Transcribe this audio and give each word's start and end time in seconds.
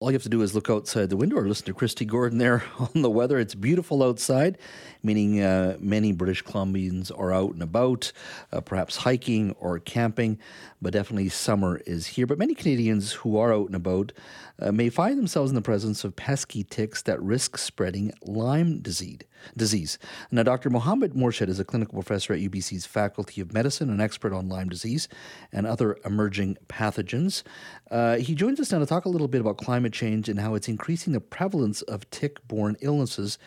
All 0.00 0.10
you 0.10 0.14
have 0.14 0.22
to 0.22 0.30
do 0.30 0.40
is 0.40 0.54
look 0.54 0.70
outside 0.70 1.10
the 1.10 1.16
window 1.18 1.36
or 1.36 1.46
listen 1.46 1.66
to 1.66 1.74
Christy 1.74 2.06
Gordon 2.06 2.38
there 2.38 2.64
on 2.78 3.02
the 3.02 3.10
weather. 3.10 3.38
It's 3.38 3.54
beautiful 3.54 4.02
outside, 4.02 4.56
meaning 5.02 5.42
uh, 5.42 5.76
many 5.78 6.12
British 6.12 6.42
Columbians 6.42 7.12
are 7.14 7.34
out 7.34 7.52
and 7.52 7.62
about, 7.62 8.10
uh, 8.50 8.62
perhaps 8.62 8.96
hiking 8.96 9.54
or 9.60 9.78
camping, 9.78 10.38
but 10.80 10.94
definitely 10.94 11.28
summer 11.28 11.82
is 11.84 12.06
here. 12.06 12.26
But 12.26 12.38
many 12.38 12.54
Canadians 12.54 13.12
who 13.12 13.36
are 13.36 13.52
out 13.52 13.66
and 13.66 13.74
about 13.74 14.12
uh, 14.58 14.72
may 14.72 14.88
find 14.88 15.18
themselves 15.18 15.50
in 15.50 15.54
the 15.54 15.60
presence 15.60 16.02
of 16.02 16.16
pesky 16.16 16.64
ticks 16.64 17.02
that 17.02 17.20
risk 17.22 17.58
spreading 17.58 18.10
Lyme 18.22 18.80
disease. 18.80 19.18
Disease. 19.56 19.98
Now, 20.30 20.42
Dr. 20.42 20.68
Muhammad 20.68 21.14
Morshed 21.14 21.48
is 21.48 21.58
a 21.58 21.64
clinical 21.64 21.94
professor 21.94 22.34
at 22.34 22.40
UBC's 22.40 22.84
Faculty 22.84 23.40
of 23.40 23.54
Medicine, 23.54 23.88
an 23.88 23.98
expert 23.98 24.34
on 24.34 24.50
Lyme 24.50 24.68
disease 24.68 25.08
and 25.50 25.66
other 25.66 25.96
emerging 26.04 26.58
pathogens. 26.68 27.42
Uh, 27.90 28.18
he 28.18 28.34
joins 28.34 28.60
us 28.60 28.70
now 28.70 28.78
to 28.78 28.86
talk 28.86 29.06
a 29.06 29.08
little 29.08 29.28
bit 29.28 29.40
about 29.40 29.56
climate 29.56 29.89
change 29.90 30.28
and 30.28 30.40
how 30.40 30.54
it's 30.54 30.68
increasing 30.68 31.12
the 31.12 31.20
prevalence 31.20 31.82
of 31.82 32.08
tick 32.10 32.46
borne 32.48 32.76
illnesses 32.80 33.38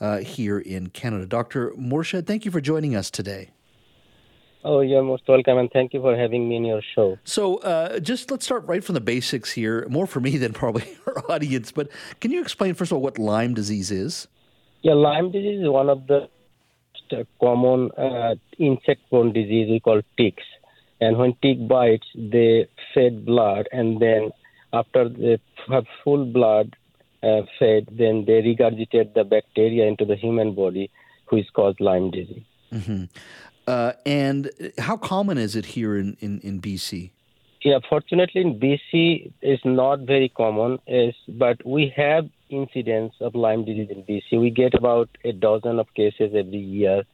uh, 0.00 0.18
here 0.18 0.58
in 0.58 0.88
Canada. 0.88 1.26
Dr. 1.26 1.72
Morshed, 1.72 2.26
thank 2.26 2.44
you 2.44 2.50
for 2.50 2.60
joining 2.60 2.96
us 2.96 3.10
today. 3.10 3.50
Oh, 4.62 4.80
you're 4.80 5.02
most 5.02 5.22
welcome, 5.26 5.56
and 5.56 5.70
thank 5.70 5.94
you 5.94 6.02
for 6.02 6.14
having 6.14 6.46
me 6.46 6.56
in 6.56 6.66
your 6.66 6.82
show. 6.94 7.18
So, 7.24 7.58
uh, 7.58 7.98
just 7.98 8.30
let's 8.30 8.44
start 8.44 8.66
right 8.66 8.84
from 8.84 8.94
the 8.94 9.00
basics 9.00 9.52
here, 9.52 9.86
more 9.88 10.06
for 10.06 10.20
me 10.20 10.36
than 10.36 10.52
probably 10.52 10.84
our 11.06 11.30
audience. 11.30 11.72
But 11.72 11.88
can 12.20 12.30
you 12.30 12.42
explain, 12.42 12.74
first 12.74 12.92
of 12.92 12.96
all, 12.96 13.02
what 13.02 13.18
Lyme 13.18 13.54
disease 13.54 13.90
is? 13.90 14.28
Yeah, 14.82 14.94
Lyme 14.94 15.30
disease 15.30 15.62
is 15.62 15.68
one 15.68 15.88
of 15.88 16.06
the 16.06 16.28
common 17.40 17.90
uh, 17.92 18.34
insect-borne 18.58 19.32
disease 19.32 19.68
we 19.68 19.80
call 19.80 20.00
ticks. 20.16 20.44
And 21.00 21.16
when 21.16 21.34
tick 21.42 21.66
bites, 21.66 22.06
they 22.14 22.68
fed 22.94 23.24
blood, 23.24 23.66
and 23.72 24.00
then 24.00 24.30
after 24.72 25.08
they 25.08 25.38
have 25.68 25.86
full 26.04 26.24
blood 26.24 26.76
uh, 27.22 27.42
fed, 27.58 27.88
then 27.92 28.24
they 28.26 28.42
regurgitate 28.42 29.14
the 29.14 29.24
bacteria 29.24 29.86
into 29.86 30.04
the 30.04 30.16
human 30.16 30.54
body, 30.54 30.90
which 31.28 31.46
cause 31.52 31.74
Lyme 31.80 32.10
disease. 32.10 32.44
Mm-hmm. 32.72 33.04
Uh, 33.66 33.92
and 34.06 34.50
how 34.78 34.96
common 34.96 35.38
is 35.38 35.54
it 35.54 35.66
here 35.66 35.96
in, 35.96 36.16
in, 36.20 36.40
in 36.40 36.60
BC? 36.60 37.10
Yeah, 37.62 37.78
fortunately 37.88 38.40
in 38.40 38.58
BC 38.58 39.32
it's 39.42 39.64
not 39.64 40.00
very 40.00 40.30
common, 40.30 40.78
is 40.86 41.14
but 41.28 41.64
we 41.64 41.92
have 41.94 42.28
incidents 42.48 43.16
of 43.20 43.34
Lyme 43.34 43.64
disease 43.64 43.90
in 43.90 44.02
BC. 44.02 44.40
We 44.40 44.50
get 44.50 44.74
about 44.74 45.10
a 45.24 45.32
dozen 45.32 45.78
of 45.78 45.92
cases 45.94 46.32
every 46.34 46.58
year, 46.58 47.04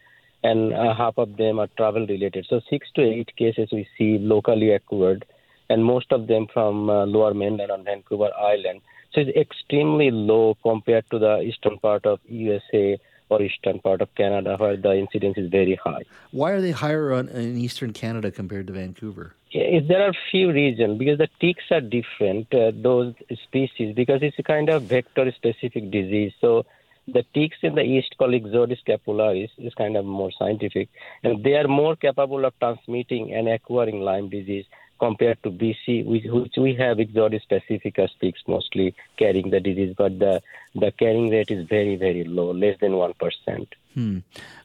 and 0.45 0.73
uh, 0.73 0.95
half 0.95 1.19
of 1.19 1.37
them 1.37 1.59
are 1.59 1.67
travel 1.77 2.07
related. 2.07 2.47
So 2.49 2.61
six 2.71 2.89
to 2.95 3.03
eight 3.03 3.35
cases 3.37 3.71
we 3.73 3.89
see 3.99 4.19
locally 4.19 4.71
occurred, 4.71 5.25
and 5.69 5.85
most 5.85 6.13
of 6.13 6.27
them 6.27 6.47
from 6.53 6.89
uh, 6.91 7.07
Lower 7.07 7.35
Mainland 7.35 7.71
on 7.71 7.85
Vancouver 7.85 8.31
Island. 8.39 8.81
So 9.13 9.21
it's 9.21 9.37
extremely 9.37 10.11
low 10.11 10.57
compared 10.63 11.09
to 11.11 11.19
the 11.19 11.41
eastern 11.41 11.79
part 11.79 12.07
of 12.07 12.21
USA 12.29 12.99
or 13.29 13.43
eastern 13.43 13.81
part 13.81 14.01
of 14.01 14.15
Canada, 14.15 14.57
where 14.57 14.77
the 14.77 14.97
incidence 14.97 15.37
is 15.37 15.51
very 15.51 15.75
high. 15.75 16.03
Why 16.31 16.53
are 16.53 16.61
they 16.61 16.71
higher 16.71 17.13
on, 17.13 17.29
in 17.29 17.57
eastern 17.57 17.93
Canada 17.93 18.31
compared 18.31 18.69
to 18.69 18.73
Vancouver? 18.73 19.35
There 19.53 20.03
are 20.03 20.13
few 20.31 20.53
reasons 20.53 20.99
because 20.99 21.19
the 21.19 21.29
ticks 21.41 21.65
are 21.71 21.81
different, 21.81 22.53
uh, 22.55 22.73
those 22.75 23.15
species, 23.43 23.95
because 23.97 24.23
it's 24.23 24.39
a 24.39 24.43
kind 24.43 24.69
of 24.69 24.83
vector 24.83 25.33
specific 25.33 25.91
disease. 25.91 26.33
So 26.41 26.67
the 27.09 27.25
ticks 27.35 27.57
in 27.63 27.75
the 27.75 27.83
east 27.83 28.15
called 28.19 28.35
Ixodes 28.35 28.79
scapularis 28.87 29.51
is 29.59 29.75
kind 29.75 29.97
of 29.97 30.05
more 30.05 30.31
scientific, 30.39 30.89
and 31.23 31.43
they 31.43 31.55
are 31.55 31.69
more 31.69 31.97
capable 31.97 32.45
of 32.45 32.59
transmitting 32.59 33.33
and 33.33 33.49
acquiring 33.49 34.01
Lyme 34.01 34.29
disease 34.29 34.67
compared 34.99 35.43
to 35.43 35.51
BC, 35.51 36.05
which 36.07 36.53
we 36.57 36.75
have 36.75 36.99
Ixodes 36.99 37.43
pacificus 37.51 38.11
ticks 38.21 38.41
mostly 38.47 38.95
carrying 39.19 39.51
the 39.51 39.61
disease, 39.61 39.95
but 39.97 40.19
the, 40.19 40.43
the 40.75 40.93
carrying 40.99 41.31
rate 41.31 41.51
is 41.51 41.67
very, 41.69 41.97
very 41.97 42.25
low, 42.25 42.53
less 42.53 42.79
than 42.81 42.93
1%. 42.93 43.67
Hmm. 43.95 44.19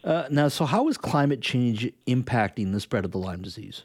Uh, 0.04 0.26
now, 0.30 0.48
so 0.48 0.66
how 0.66 0.88
is 0.88 0.98
climate 0.98 1.42
change 1.42 1.92
impacting 2.08 2.72
the 2.72 2.80
spread 2.80 3.06
of 3.06 3.12
the 3.12 3.18
Lyme 3.18 3.42
disease? 3.42 3.84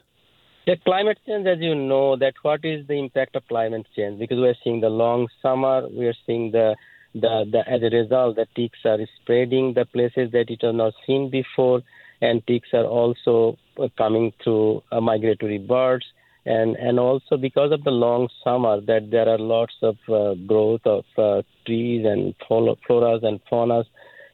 The 0.65 0.75
climate 0.83 1.17
change, 1.25 1.47
as 1.47 1.59
you 1.59 1.75
know, 1.75 2.17
that 2.17 2.33
what 2.41 2.65
is 2.65 2.85
the 2.87 2.95
impact 2.95 3.35
of 3.37 3.47
climate 3.47 3.87
change? 3.95 4.19
Because 4.19 4.37
we're 4.37 4.57
seeing 4.63 4.81
the 4.81 4.89
long 4.89 5.29
summer, 5.41 5.87
we're 5.89 6.15
seeing 6.25 6.51
the, 6.51 6.75
the, 7.13 7.47
the 7.49 7.63
as 7.69 7.81
a 7.81 7.89
result, 7.89 8.35
the 8.35 8.47
ticks 8.55 8.79
are 8.83 8.99
spreading 9.21 9.73
the 9.73 9.85
places 9.85 10.31
that 10.33 10.49
it 10.49 10.61
has 10.61 10.75
not 10.75 10.93
seen 11.05 11.29
before, 11.29 11.81
and 12.19 12.45
ticks 12.47 12.69
are 12.73 12.83
also 12.83 13.57
coming 13.97 14.33
through 14.43 14.83
uh, 14.91 14.99
migratory 14.99 15.57
birds 15.57 16.05
and 16.47 16.77
and 16.77 16.99
also 16.99 17.35
because 17.35 17.71
of 17.71 17.83
the 17.83 17.91
long 17.91 18.29
summer 18.43 18.79
that 18.81 19.11
there 19.11 19.27
are 19.27 19.37
lots 19.37 19.75
of 19.81 19.97
uh, 20.07 20.33
growth 20.45 20.85
of 20.85 21.03
uh, 21.17 21.41
trees 21.65 22.05
and 22.05 22.33
floras 22.39 23.23
and 23.23 23.39
faunas. 23.51 23.85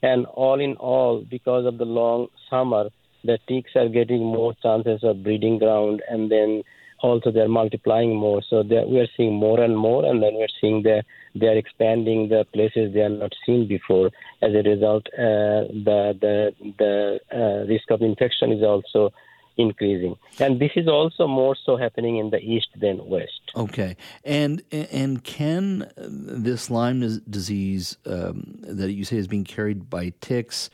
And 0.03 0.25
all 0.25 0.59
in 0.59 0.75
all 0.75 1.25
because 1.29 1.65
of 1.65 1.77
the 1.77 1.85
long 1.85 2.27
summer 2.49 2.89
the 3.23 3.39
ticks 3.47 3.71
are 3.75 3.87
getting 3.87 4.23
more 4.23 4.53
chances 4.61 5.03
of 5.03 5.23
breeding 5.23 5.57
ground 5.57 6.01
and 6.09 6.29
then 6.29 6.61
also 6.99 7.31
they're 7.31 7.47
multiplying 7.47 8.15
more. 8.15 8.41
So 8.49 8.61
we 8.61 8.99
are 8.99 9.07
seeing 9.17 9.33
more 9.33 9.61
and 9.61 9.77
more 9.77 10.05
and 10.05 10.21
then 10.21 10.35
we're 10.35 10.55
seeing 10.59 10.83
that 10.83 11.05
they're 11.33 11.57
expanding 11.57 12.29
the 12.29 12.45
places 12.53 12.93
they 12.93 13.01
are 13.01 13.09
not 13.09 13.33
seen 13.45 13.67
before. 13.67 14.11
As 14.41 14.53
a 14.53 14.61
result 14.61 15.07
uh, 15.17 15.71
the 15.87 15.99
the 16.21 16.53
the 16.77 17.19
uh, 17.33 17.67
risk 17.67 17.89
of 17.89 18.01
infection 18.01 18.51
is 18.51 18.61
also 18.61 19.13
increasing. 19.57 20.15
And 20.39 20.59
this 20.59 20.71
is 20.75 20.87
also 20.87 21.27
more 21.27 21.55
so 21.65 21.77
happening 21.77 22.17
in 22.17 22.29
the 22.29 22.39
east 22.39 22.69
than 22.75 23.05
west. 23.07 23.41
Okay. 23.55 23.95
And 24.23 24.61
and 24.71 25.23
can 25.23 25.91
this 25.97 26.69
Lyme 26.69 27.21
disease 27.29 27.97
um, 28.05 28.55
that 28.61 28.91
you 28.91 29.05
say 29.05 29.17
is 29.17 29.27
being 29.27 29.43
carried 29.43 29.89
by 29.89 30.13
ticks, 30.21 30.69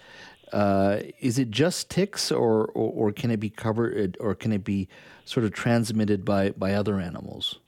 uh, 0.53 0.99
is 1.19 1.37
it 1.37 1.51
just 1.51 1.89
ticks 1.89 2.31
or, 2.31 2.65
or, 2.67 3.09
or, 3.09 3.11
can 3.11 3.29
it 3.29 3.39
be 3.39 3.51
covered 3.51 4.17
or 4.19 4.33
can 4.33 4.51
it 4.51 4.63
be 4.63 4.87
sort 5.23 5.43
of 5.43 5.53
transmitted 5.53 6.25
by, 6.25 6.49
by 6.51 6.73
other 6.73 6.99
animals? 6.99 7.59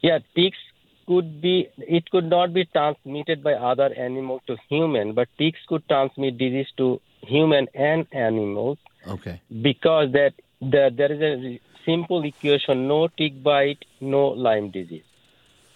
Yeah, 0.00 0.20
ticks 0.36 0.58
could 1.06 1.40
be 1.40 1.68
it 1.78 2.08
could 2.10 2.26
not 2.30 2.54
be 2.54 2.64
transmitted 2.66 3.42
by 3.42 3.54
other 3.54 3.92
animal 3.94 4.40
to 4.46 4.56
human, 4.68 5.14
but 5.14 5.28
ticks 5.38 5.58
could 5.68 5.86
transmit 5.88 6.38
disease 6.38 6.68
to 6.76 7.00
human 7.22 7.68
and 7.74 8.06
animals 8.12 8.78
Okay. 9.06 9.40
Because 9.62 10.12
that 10.12 10.34
the, 10.60 10.90
there 10.94 11.12
is 11.12 11.20
a 11.20 11.60
simple 11.84 12.24
equation: 12.24 12.88
no 12.88 13.08
tick 13.08 13.42
bite, 13.42 13.84
no 14.00 14.28
Lyme 14.28 14.70
disease, 14.70 15.04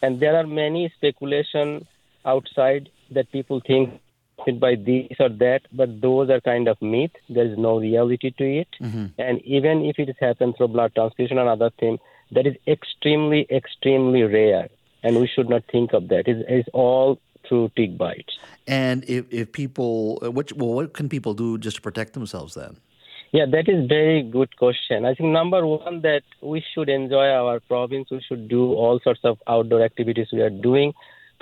and 0.03 0.21
there 0.21 0.37
are 0.37 0.47
many 0.47 0.93
speculation 0.97 1.87
outside 2.25 2.89
that 3.11 3.31
people 3.33 3.61
think 3.67 4.01
by 4.61 4.75
this 4.75 5.17
or 5.19 5.29
that, 5.29 5.63
but 5.73 6.01
those 6.01 6.31
are 6.31 6.41
kind 6.41 6.69
of 6.69 6.81
myth. 6.81 7.13
There 7.29 7.47
is 7.47 7.59
no 7.59 7.81
reality 7.81 8.31
to 8.39 8.45
it, 8.45 8.69
mm-hmm. 8.81 9.07
and 9.19 9.43
even 9.43 9.85
if 9.85 9.99
it 9.99 10.15
happens 10.21 10.57
through 10.57 10.69
blood 10.69 10.95
transfusion 10.95 11.39
and 11.39 11.49
other 11.49 11.71
things, 11.81 12.01
that 12.33 12.47
is 12.47 12.55
extremely, 12.67 13.47
extremely 13.51 14.23
rare, 14.23 14.69
and 15.03 15.19
we 15.19 15.27
should 15.27 15.49
not 15.49 15.65
think 15.71 15.93
of 15.93 16.09
that. 16.09 16.29
It's, 16.29 16.45
it's 16.49 16.69
all 16.73 17.19
through 17.49 17.71
tick 17.77 17.97
bites. 17.97 18.39
And 18.67 19.05
if, 19.09 19.25
if 19.31 19.53
people, 19.53 20.19
which, 20.23 20.53
well, 20.53 20.75
what 20.75 20.95
can 20.95 21.09
people 21.09 21.35
do 21.35 21.59
just 21.59 21.77
to 21.77 21.83
protect 21.83 22.13
themselves 22.15 22.55
then? 22.55 22.77
Yeah, 23.33 23.47
that 23.51 23.69
is 23.69 23.89
very 23.89 24.23
good 24.23 24.57
question. 24.57 25.05
I 25.05 25.15
think 25.15 25.31
number 25.31 25.67
one 25.67 26.01
that 26.03 26.23
we 26.41 26.65
should 26.73 26.89
enjoy 26.89 27.27
our 27.27 27.61
province. 27.61 28.09
We 28.11 28.23
should 28.27 28.49
do 28.49 28.73
all 28.73 29.01
sorts 29.03 29.21
of 29.25 29.39
outdoor 29.47 29.83
activities 29.83 30.29
we 30.33 30.41
are 30.41 30.51
doing. 30.51 30.93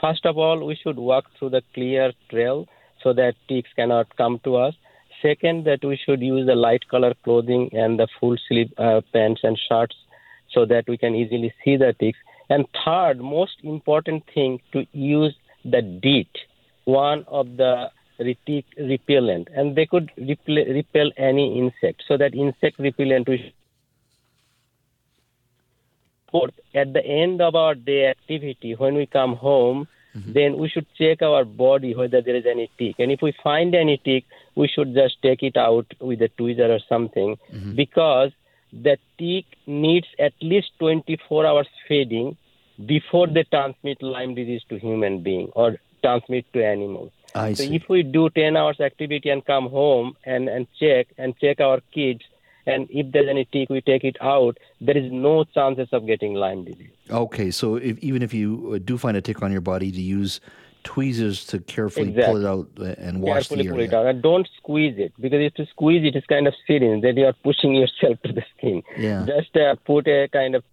First 0.00 0.26
of 0.26 0.38
all, 0.38 0.66
we 0.66 0.76
should 0.76 0.96
walk 0.96 1.26
through 1.38 1.50
the 1.50 1.62
clear 1.72 2.12
trail 2.30 2.66
so 3.02 3.12
that 3.12 3.34
ticks 3.48 3.70
cannot 3.76 4.16
come 4.16 4.40
to 4.44 4.56
us. 4.56 4.74
Second, 5.22 5.64
that 5.66 5.84
we 5.84 5.96
should 5.96 6.20
use 6.20 6.46
the 6.46 6.54
light 6.54 6.88
color 6.88 7.14
clothing 7.22 7.70
and 7.72 7.98
the 7.98 8.08
full 8.18 8.36
sleeve 8.48 8.72
uh, 8.76 9.00
pants 9.12 9.42
and 9.44 9.58
shirts 9.68 9.94
so 10.52 10.64
that 10.66 10.88
we 10.88 10.96
can 10.98 11.14
easily 11.14 11.52
see 11.64 11.76
the 11.76 11.94
ticks. 12.00 12.18
And 12.50 12.66
third, 12.84 13.20
most 13.20 13.56
important 13.62 14.24
thing 14.34 14.60
to 14.72 14.86
use 14.92 15.34
the 15.64 15.82
DEET, 15.82 16.28
one 16.84 17.24
of 17.28 17.56
the 17.56 17.90
repellent, 18.18 19.48
and 19.54 19.76
they 19.76 19.86
could 19.86 20.10
repel, 20.16 20.56
repel 20.56 21.10
any 21.16 21.58
insect. 21.58 22.04
So 22.06 22.16
that 22.16 22.34
insect 22.34 22.78
repellent 22.78 23.28
we 23.28 23.52
Fourth, 26.34 26.54
at 26.74 26.92
the 26.92 27.06
end 27.06 27.40
of 27.40 27.54
our 27.54 27.76
day 27.76 28.06
activity, 28.06 28.74
when 28.74 28.96
we 28.96 29.06
come 29.06 29.36
home, 29.36 29.86
mm-hmm. 30.16 30.32
then 30.32 30.58
we 30.58 30.68
should 30.68 30.86
check 30.98 31.22
our 31.22 31.44
body 31.44 31.94
whether 31.94 32.20
there 32.20 32.34
is 32.34 32.44
any 32.44 32.68
tick. 32.76 32.96
And 32.98 33.12
if 33.12 33.22
we 33.22 33.32
find 33.40 33.72
any 33.72 33.98
tick, 33.98 34.24
we 34.56 34.66
should 34.66 34.94
just 34.94 35.22
take 35.22 35.44
it 35.44 35.56
out 35.56 35.86
with 36.00 36.20
a 36.22 36.28
tweezer 36.30 36.68
or 36.70 36.80
something 36.88 37.36
mm-hmm. 37.52 37.76
because 37.76 38.32
the 38.72 38.98
tick 39.16 39.44
needs 39.68 40.08
at 40.18 40.32
least 40.42 40.70
24 40.80 41.46
hours 41.46 41.68
feeding 41.86 42.36
before 42.86 43.26
they 43.26 43.44
transmit 43.44 44.02
Lyme 44.02 44.34
disease 44.34 44.62
to 44.68 44.78
human 44.78 45.22
being 45.22 45.48
or 45.54 45.76
transmit 46.02 46.44
to 46.52 46.64
animals. 46.64 47.12
I 47.34 47.54
so 47.54 47.64
see. 47.64 47.74
if 47.74 47.88
we 47.88 48.02
do 48.02 48.30
10 48.30 48.56
hours 48.56 48.80
activity 48.80 49.30
and 49.30 49.44
come 49.44 49.68
home 49.68 50.16
and, 50.24 50.48
and 50.48 50.66
check 50.78 51.08
and 51.18 51.36
check 51.38 51.60
our 51.60 51.80
kids 51.92 52.22
and 52.66 52.88
if 52.90 53.12
there's 53.12 53.28
any 53.28 53.44
tick, 53.44 53.68
we 53.68 53.80
take 53.80 54.04
it 54.04 54.16
out. 54.20 54.58
There 54.80 54.96
is 54.96 55.12
no 55.12 55.44
chances 55.44 55.88
of 55.92 56.06
getting 56.06 56.34
Lyme 56.34 56.64
disease. 56.64 56.90
Okay, 57.10 57.50
so 57.50 57.76
if, 57.76 57.98
even 57.98 58.22
if 58.22 58.32
you 58.32 58.72
uh, 58.74 58.78
do 58.82 58.96
find 58.96 59.16
a 59.16 59.20
tick 59.20 59.42
on 59.42 59.52
your 59.52 59.60
body, 59.60 59.90
to 59.90 60.00
use 60.00 60.40
tweezers 60.82 61.46
to 61.46 61.58
carefully 61.60 62.10
exactly. 62.10 62.34
pull 62.34 62.44
it 62.44 62.48
out 62.48 62.68
uh, 62.78 62.94
and 62.98 63.22
wash 63.22 63.48
carefully 63.48 63.62
the 63.62 63.68
area. 63.68 63.74
pull 63.74 63.84
it 63.84 63.94
out. 63.94 64.06
And 64.06 64.22
don't 64.22 64.48
squeeze 64.56 64.94
it 64.98 65.12
because 65.20 65.40
if 65.40 65.58
you 65.58 65.66
squeeze 65.66 66.04
it, 66.04 66.16
it's 66.16 66.26
kind 66.26 66.46
of 66.46 66.54
syringe 66.66 67.02
that 67.02 67.16
you 67.16 67.26
are 67.26 67.34
pushing 67.44 67.74
yourself 67.74 68.20
to 68.24 68.32
the 68.32 68.42
skin. 68.56 68.82
Yeah. 68.96 69.26
Just 69.26 69.56
uh, 69.56 69.74
put 69.84 70.06
a 70.08 70.28
kind 70.28 70.54
of 70.54 70.64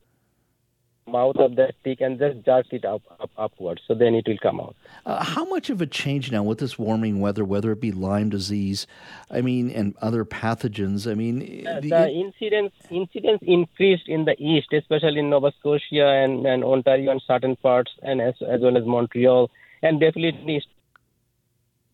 mouth 1.12 1.36
of 1.38 1.56
that 1.56 1.76
stick 1.82 2.02
and 2.02 2.18
just 2.18 2.46
jerk 2.46 2.68
it 2.72 2.86
up, 2.86 3.02
up 3.20 3.30
upwards. 3.38 3.82
So 3.88 3.94
then 3.94 4.16
it 4.16 4.28
will 4.28 4.38
come 4.42 4.60
out. 4.60 4.76
Uh, 5.06 5.24
how 5.24 5.46
much 5.46 5.70
of 5.70 5.82
a 5.82 5.86
change 5.86 6.32
now 6.32 6.44
with 6.44 6.60
this 6.60 6.78
warming 6.78 7.20
weather, 7.20 7.44
whether 7.44 7.72
it 7.72 7.82
be 7.82 7.92
Lyme 7.92 8.30
disease, 8.30 8.88
I 9.30 9.42
mean, 9.42 9.70
and 9.70 9.96
other 10.02 10.26
pathogens? 10.26 11.10
I 11.10 11.16
mean, 11.16 11.68
uh, 11.68 11.80
the 11.82 12.08
it, 12.08 12.16
incidence 12.16 12.74
incidence 12.90 13.40
increased 13.44 14.08
in 14.08 14.26
the 14.26 14.36
east, 14.42 14.74
especially 14.74 15.20
in 15.20 15.30
Nova 15.30 15.52
Scotia 15.60 16.08
and, 16.08 16.46
and 16.46 16.64
Ontario 16.64 17.12
and 17.12 17.22
certain 17.28 17.56
parts, 17.56 17.92
and 18.02 18.22
as 18.22 18.36
as 18.48 18.62
well 18.62 18.78
as 18.78 18.86
Montreal, 18.86 19.50
and 19.82 20.00
definitely 20.00 20.64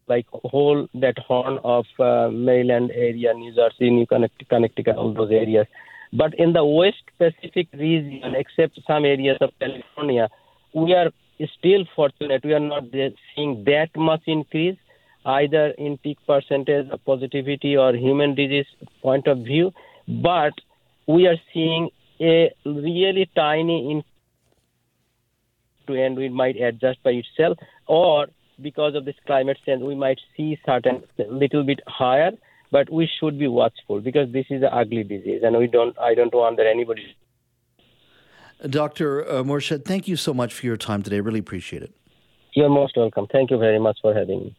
like 0.07 0.25
whole 0.31 0.87
that 0.93 1.17
horn 1.19 1.59
of 1.63 1.85
uh, 1.99 2.29
Maryland 2.29 2.91
area, 2.93 3.33
New 3.33 3.53
Jersey, 3.53 3.89
New 3.89 4.05
Connecticut, 4.05 4.95
all 4.95 5.13
those 5.13 5.31
areas 5.31 5.67
but 6.13 6.33
in 6.35 6.53
the 6.53 6.65
West 6.65 7.03
Pacific 7.17 7.67
region, 7.73 8.33
except 8.35 8.79
some 8.87 9.05
areas 9.05 9.37
of 9.41 9.51
California, 9.59 10.29
we 10.73 10.93
are 10.93 11.11
still 11.57 11.85
fortunate. 11.95 12.43
We 12.43 12.53
are 12.53 12.59
not 12.59 12.85
seeing 13.35 13.63
that 13.65 13.89
much 13.95 14.21
increase 14.25 14.77
either 15.25 15.67
in 15.77 15.97
peak 15.97 16.17
percentage 16.25 16.89
of 16.89 17.03
positivity 17.03 17.75
or 17.75 17.93
human 17.93 18.33
disease 18.33 18.65
point 19.01 19.27
of 19.27 19.39
view, 19.39 19.73
but 20.07 20.53
we 21.05 21.27
are 21.27 21.35
seeing 21.53 21.89
a 22.21 22.53
really 22.65 23.29
tiny 23.35 23.91
increase 23.91 24.13
and 25.89 26.17
it 26.19 26.31
might 26.31 26.59
adjust 26.59 27.01
by 27.03 27.11
itself 27.11 27.57
or 27.87 28.27
because 28.61 28.95
of 28.95 29.05
this 29.05 29.15
climate 29.25 29.57
change 29.65 29.81
we 29.81 29.95
might 29.95 30.19
see 30.35 30.59
certain 30.65 31.01
little 31.29 31.63
bit 31.63 31.79
higher 31.87 32.31
but 32.71 32.91
we 32.91 33.09
should 33.19 33.37
be 33.39 33.47
watchful 33.47 34.01
because 34.01 34.31
this 34.31 34.45
is 34.49 34.61
an 34.61 34.69
ugly 34.71 35.03
disease, 35.03 35.41
and 35.43 35.57
we 35.57 35.67
don't. 35.67 35.97
I 35.99 36.13
don't 36.13 36.33
want 36.33 36.57
that 36.57 36.67
anybody. 36.67 37.15
Dr. 38.67 39.29
Uh, 39.29 39.43
Morshed, 39.43 39.85
thank 39.85 40.07
you 40.07 40.15
so 40.15 40.33
much 40.33 40.53
for 40.53 40.65
your 40.65 40.77
time 40.77 41.03
today. 41.03 41.19
Really 41.19 41.39
appreciate 41.39 41.83
it. 41.83 41.93
You're 42.53 42.69
most 42.69 42.97
welcome. 42.97 43.27
Thank 43.31 43.51
you 43.51 43.57
very 43.57 43.79
much 43.79 43.99
for 44.01 44.13
having 44.15 44.39
me. 44.39 44.55